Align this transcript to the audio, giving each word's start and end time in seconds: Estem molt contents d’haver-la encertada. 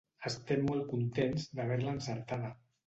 Estem 0.29 0.63
molt 0.69 0.89
contents 0.95 1.47
d’haver-la 1.59 1.97
encertada. 2.01 2.55